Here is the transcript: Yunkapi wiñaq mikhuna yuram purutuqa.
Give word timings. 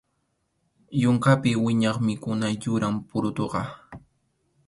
Yunkapi 1.01 1.51
wiñaq 1.63 1.97
mikhuna 2.05 2.47
yuram 2.63 2.95
purutuqa. 3.07 3.61